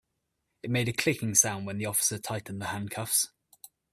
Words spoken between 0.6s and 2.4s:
It made a clicking sound when the officer